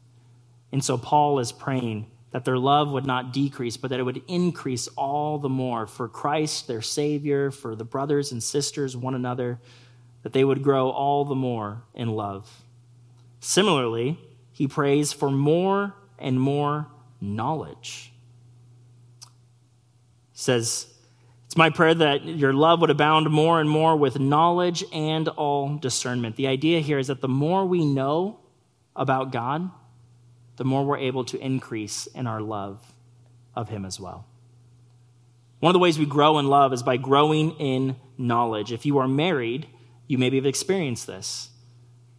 [0.73, 4.23] And so Paul is praying that their love would not decrease, but that it would
[4.29, 9.59] increase all the more for Christ, their Savior, for the brothers and sisters, one another,
[10.23, 12.63] that they would grow all the more in love.
[13.41, 14.19] Similarly,
[14.53, 16.87] he prays for more and more
[17.21, 18.13] knowledge.
[20.33, 20.87] He says,
[21.51, 25.79] It's my prayer that your love would abound more and more with knowledge and all
[25.79, 26.37] discernment.
[26.37, 28.39] The idea here is that the more we know
[28.95, 29.69] about God,
[30.59, 32.95] the more we're able to increase in our love
[33.57, 34.27] of Him as well.
[35.59, 38.71] One of the ways we grow in love is by growing in knowledge.
[38.71, 39.67] If you are married,
[40.07, 41.50] you maybe have experienced this.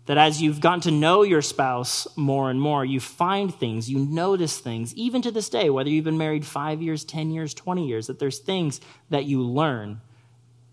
[0.08, 4.00] That as you've gotten to know your spouse more and more, you find things, you
[4.00, 7.88] notice things, even to this day, whether you've been married five years, 10 years, 20
[7.88, 10.02] years, that there's things that you learn.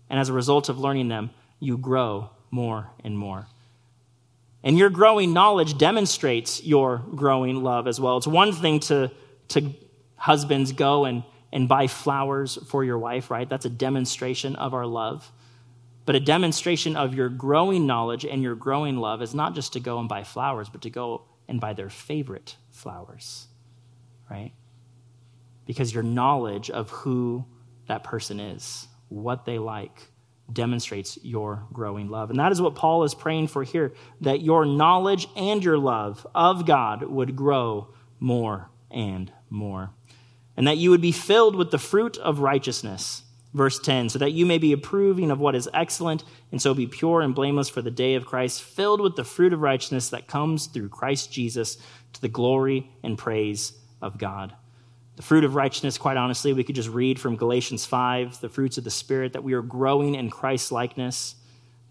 [0.09, 3.47] And as a result of learning them, you grow more and more.
[4.63, 8.17] And your growing knowledge demonstrates your growing love as well.
[8.17, 9.11] It's one thing to,
[9.49, 9.73] to
[10.15, 11.23] husbands go and,
[11.53, 13.47] and buy flowers for your wife, right?
[13.47, 15.31] That's a demonstration of our love.
[16.09, 19.79] But a demonstration of your growing knowledge and your growing love is not just to
[19.79, 23.45] go and buy flowers, but to go and buy their favorite flowers,
[24.27, 24.51] right?
[25.67, 27.45] Because your knowledge of who
[27.85, 30.01] that person is, what they like,
[30.51, 32.31] demonstrates your growing love.
[32.31, 36.25] And that is what Paul is praying for here that your knowledge and your love
[36.33, 39.91] of God would grow more and more.
[40.57, 43.21] And that you would be filled with the fruit of righteousness.
[43.53, 46.85] Verse 10 so that you may be approving of what is excellent, and so be
[46.85, 50.27] pure and blameless for the day of Christ, filled with the fruit of righteousness that
[50.27, 51.77] comes through Christ Jesus
[52.13, 54.53] to the glory and praise of God.
[55.15, 58.77] The fruit of righteousness, quite honestly, we could just read from Galatians 5, the fruits
[58.77, 61.35] of the Spirit, that we are growing in Christ's likeness.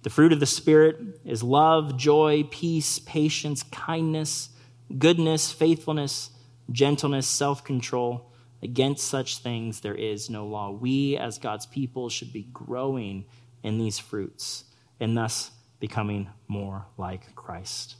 [0.03, 0.97] The fruit of the Spirit
[1.27, 4.49] is love, joy, peace, patience, kindness,
[4.97, 6.31] goodness, faithfulness,
[6.71, 8.33] gentleness, self control.
[8.63, 10.71] Against such things there is no law.
[10.71, 13.25] We, as God's people, should be growing
[13.63, 14.65] in these fruits
[15.01, 15.51] and thus
[15.81, 17.97] becoming more like Christ.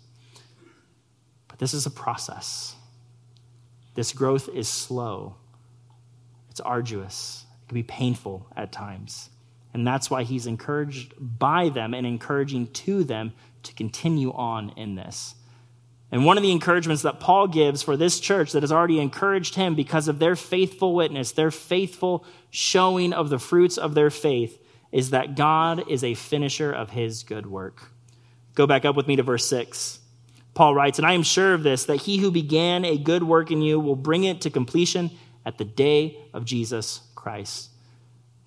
[1.47, 2.75] But this is a process.
[3.95, 5.35] This growth is slow,
[6.51, 9.31] it's arduous, it can be painful at times.
[9.75, 13.33] And that's why he's encouraged by them and encouraging to them
[13.65, 15.35] to continue on in this.
[16.11, 19.57] And one of the encouragements that Paul gives for this church that has already encouraged
[19.57, 24.59] him because of their faithful witness, their faithful showing of the fruits of their faith,
[24.91, 27.93] is that God is a finisher of his good work.
[28.55, 30.01] Go back up with me to verse 6.
[30.55, 33.51] Paul writes, And I am sure of this, that he who began a good work
[33.51, 35.11] in you will bring it to completion
[35.45, 37.71] at the day of Jesus Christ.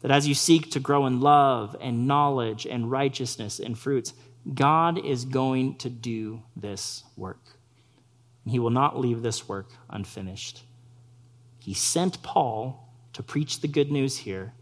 [0.02, 4.14] That as you seek to grow in love and knowledge and righteousness and fruits,
[4.52, 7.41] God is going to do this work.
[8.46, 10.64] He will not leave this work unfinished.
[11.60, 14.54] He sent Paul to preach the good news here.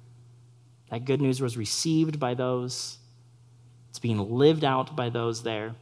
[0.89, 2.97] That good news was received by those,
[3.89, 5.75] it's being lived out by those there.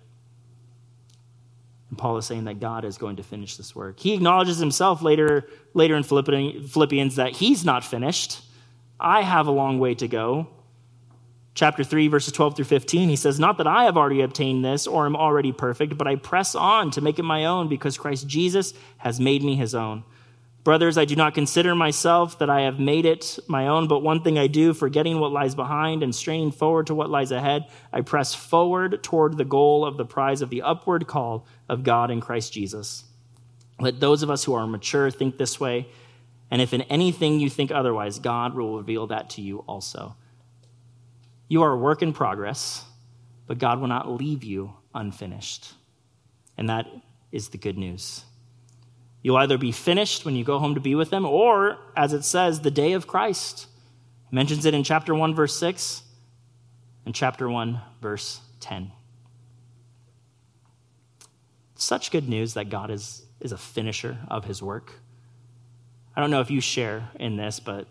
[1.89, 3.99] And Paul is saying that God is going to finish this work.
[3.99, 8.41] He acknowledges himself later, later in Philippians that he's not finished.
[8.99, 10.47] I have a long way to go.
[11.57, 14.85] Chapter 3, verses 12 through 15, he says, Not that I have already obtained this
[14.85, 18.27] or am already perfect, but I press on to make it my own because Christ
[18.27, 20.03] Jesus has made me his own.
[20.63, 24.21] Brothers, I do not consider myself that I have made it my own, but one
[24.21, 28.01] thing I do, forgetting what lies behind and straining forward to what lies ahead, I
[28.01, 32.21] press forward toward the goal of the prize of the upward call of God in
[32.21, 33.03] Christ Jesus.
[33.79, 35.87] Let those of us who are mature think this way,
[36.51, 40.15] and if in anything you think otherwise, God will reveal that to you also.
[41.47, 42.83] You are a work in progress,
[43.45, 45.73] but God will not leave you unfinished.
[46.57, 46.87] And that
[47.31, 48.23] is the good news.
[49.21, 52.23] You'll either be finished when you go home to be with them, or, as it
[52.23, 53.67] says, the day of Christ.
[54.31, 56.03] It mentions it in chapter 1, verse 6,
[57.05, 58.91] and chapter 1, verse 10.
[61.75, 64.93] Such good news that God is, is a finisher of his work.
[66.15, 67.87] I don't know if you share in this, but,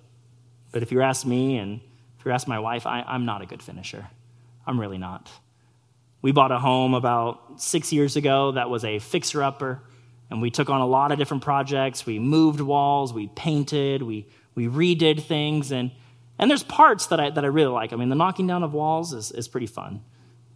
[0.72, 1.80] but if you ask me and
[2.26, 4.06] you ask my wife, I, I'm not a good finisher.
[4.66, 5.30] I'm really not.
[6.22, 9.80] We bought a home about six years ago that was a fixer upper.
[10.28, 12.04] And we took on a lot of different projects.
[12.04, 15.70] We moved walls, we painted, we, we redid things.
[15.70, 15.92] And,
[16.38, 17.92] And there's parts that I, that I really like.
[17.92, 20.02] I mean, the knocking down of walls is, is pretty fun.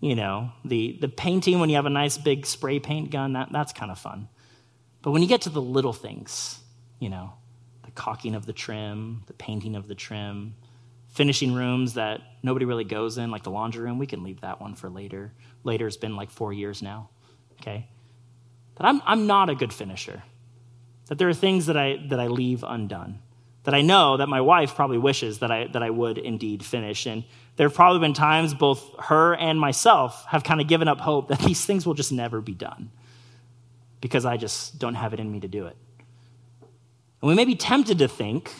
[0.00, 3.52] You know, the, the painting when you have a nice big spray paint gun, that,
[3.52, 4.28] that's kind of fun.
[5.02, 6.60] But when you get to the little things,
[6.98, 7.32] you know,
[7.84, 10.54] the caulking of the trim, the painting of the trim,
[11.10, 14.60] finishing rooms that nobody really goes in, like the laundry room, we can leave that
[14.60, 15.32] one for later.
[15.64, 17.10] Later's been like four years now,
[17.60, 17.88] okay?
[18.76, 20.22] That I'm, I'm not a good finisher.
[21.08, 23.18] That there are things that I, that I leave undone.
[23.64, 27.06] That I know that my wife probably wishes that I, that I would indeed finish.
[27.06, 27.24] And
[27.56, 31.28] there have probably been times both her and myself have kind of given up hope
[31.28, 32.90] that these things will just never be done
[34.00, 35.76] because I just don't have it in me to do it.
[37.20, 38.50] And we may be tempted to think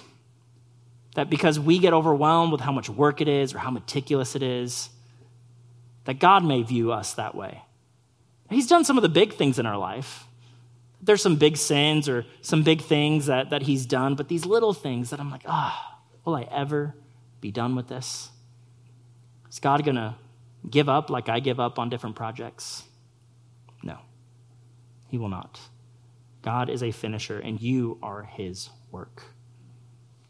[1.15, 4.43] that because we get overwhelmed with how much work it is or how meticulous it
[4.43, 4.91] is,
[6.05, 7.63] that God may view us that way.
[8.49, 10.25] He's done some of the big things in our life.
[11.03, 14.75] There's some big sins or some big things that, that He's done, but these little
[14.75, 16.95] things that I'm like, ah, oh, will I ever
[17.41, 18.31] be done with this?
[19.51, 20.15] Is God going to
[20.69, 22.85] give up like I give up on different projects?
[23.83, 23.99] No.
[25.09, 25.61] He will not.
[26.43, 29.23] God is a finisher, and you are his work.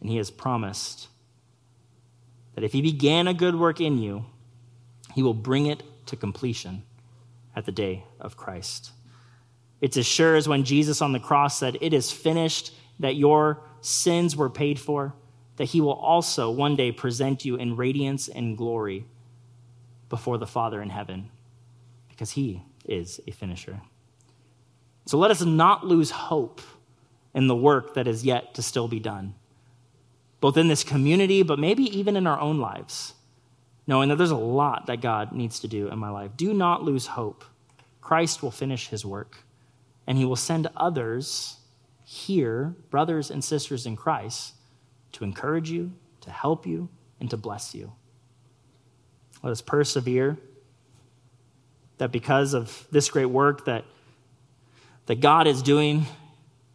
[0.01, 1.09] And he has promised
[2.55, 4.25] that if he began a good work in you,
[5.15, 6.83] he will bring it to completion
[7.55, 8.93] at the day of Christ.
[9.81, 13.61] It's as sure as when Jesus on the cross said, It is finished, that your
[13.81, 15.15] sins were paid for,
[15.57, 19.07] that he will also one day present you in radiance and glory
[20.09, 21.31] before the Father in heaven,
[22.09, 23.81] because he is a finisher.
[25.07, 26.61] So let us not lose hope
[27.35, 29.35] in the work that is yet to still be done,
[30.41, 33.15] both in this community, but maybe even in our own lives,
[33.87, 36.33] knowing that there's a lot that God needs to do in my life.
[36.37, 37.45] Do not lose hope.
[38.01, 39.45] Christ will finish his work,
[40.07, 41.59] and he will send others
[42.05, 44.55] here, brothers and sisters in Christ,
[45.13, 46.89] to encourage you, to help you,
[47.21, 47.93] and to bless you.
[49.43, 50.39] Let us persevere
[51.99, 53.85] that because of this great work that
[55.07, 56.07] that God is doing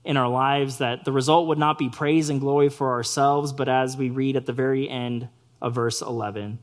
[0.06, 3.68] in our lives, that the result would not be praise and glory for ourselves, but
[3.68, 5.28] as we read at the very end
[5.62, 6.60] of verse 11,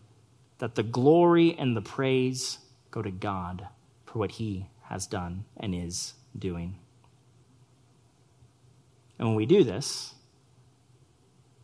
[0.58, 2.58] that the glory and the praise
[2.92, 3.66] go to God
[4.06, 6.78] for what he has done and is doing.
[9.18, 10.14] And when we do this,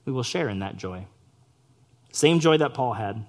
[0.04, 1.06] we will share in that joy.
[2.10, 3.24] Same joy that Paul had.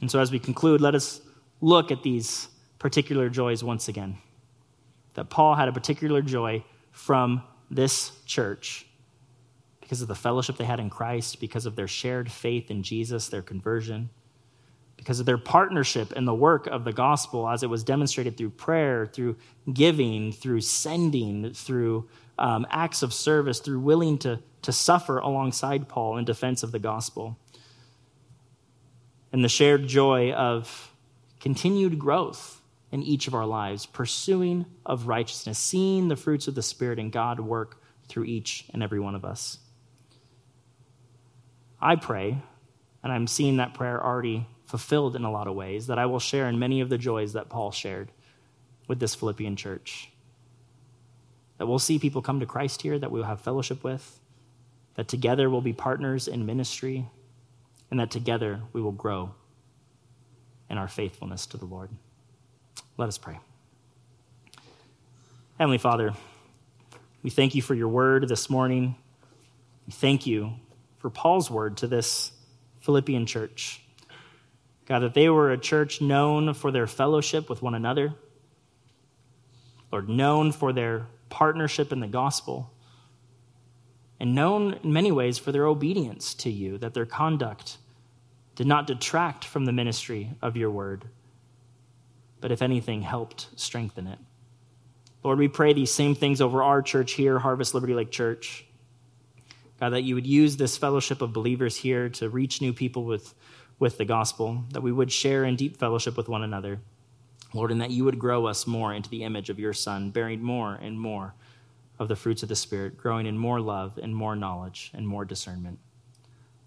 [0.00, 1.20] And so as we conclude, let us
[1.60, 2.48] look at these
[2.78, 4.16] particular joys once again
[5.14, 8.86] that Paul had a particular joy from this church
[9.80, 13.28] because of the fellowship they had in Christ, because of their shared faith in Jesus,
[13.28, 14.08] their conversion,
[14.96, 18.50] because of their partnership in the work of the gospel as it was demonstrated through
[18.50, 19.36] prayer, through
[19.70, 26.16] giving, through sending, through um, acts of service, through willing to, to suffer alongside Paul
[26.16, 27.36] in defense of the gospel.
[29.30, 30.90] And the shared joy of
[31.38, 32.61] continued growth
[32.92, 37.10] in each of our lives, pursuing of righteousness, seeing the fruits of the Spirit and
[37.10, 39.58] God work through each and every one of us.
[41.80, 42.38] I pray,
[43.02, 46.20] and I'm seeing that prayer already fulfilled in a lot of ways, that I will
[46.20, 48.12] share in many of the joys that Paul shared
[48.86, 50.10] with this Philippian church.
[51.58, 54.20] That we'll see people come to Christ here that we'll have fellowship with,
[54.94, 57.08] that together we'll be partners in ministry,
[57.90, 59.34] and that together we will grow
[60.68, 61.90] in our faithfulness to the Lord.
[62.98, 63.40] Let us pray.
[65.58, 66.12] Heavenly Father,
[67.22, 68.96] we thank you for your word this morning.
[69.86, 70.52] We thank you
[70.98, 72.32] for Paul's word to this
[72.80, 73.80] Philippian church.
[74.84, 78.14] God, that they were a church known for their fellowship with one another,
[79.90, 82.74] Lord, known for their partnership in the gospel,
[84.20, 87.78] and known in many ways for their obedience to you, that their conduct
[88.54, 91.06] did not detract from the ministry of your word
[92.42, 94.18] but if anything, helped strengthen it.
[95.24, 98.66] Lord, we pray these same things over our church here, Harvest Liberty Lake Church.
[99.80, 103.32] God, that you would use this fellowship of believers here to reach new people with,
[103.78, 106.80] with the gospel, that we would share in deep fellowship with one another.
[107.54, 110.42] Lord, and that you would grow us more into the image of your Son, bearing
[110.42, 111.34] more and more
[111.98, 115.24] of the fruits of the Spirit, growing in more love and more knowledge and more
[115.24, 115.78] discernment.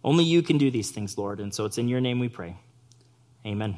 [0.04, 2.56] Only you can do these things, Lord, and so it's in your name we pray.
[3.46, 3.78] Amen.